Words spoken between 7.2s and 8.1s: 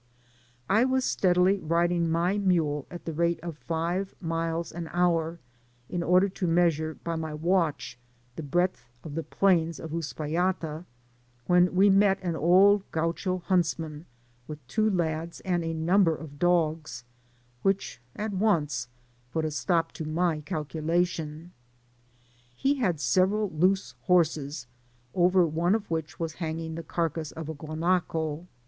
watch